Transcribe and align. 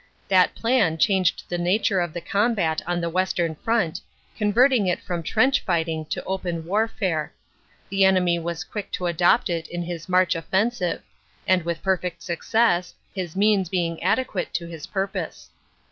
That 0.29 0.55
plan 0.55 0.97
changed 0.97 1.43
the 1.47 1.59
nature 1.59 1.99
of 1.99 2.11
the 2.11 2.21
combat 2.21 2.81
on 2.87 3.01
the 3.01 3.07
West 3.11 3.39
Front, 3.63 4.01
converting 4.35 4.87
it 4.87 4.99
from 4.99 5.21
trench 5.21 5.59
fighting 5.59 6.05
to 6.05 6.23
open 6.23 6.65
warfare; 6.65 7.31
the 7.87 8.03
enemy 8.03 8.39
was 8.39 8.63
quick 8.63 8.91
to 8.93 9.05
adopt 9.05 9.47
it 9.47 9.67
in 9.67 9.83
his 9.83 10.09
March 10.09 10.33
offensive; 10.33 11.03
and 11.47 11.61
with 11.61 11.83
perfect 11.83 12.23
success, 12.23 12.95
his 13.13 13.35
means 13.35 13.69
being 13.69 14.01
adequate 14.01 14.55
to 14.55 14.65
his 14.65 14.87
purpose. 14.87 15.51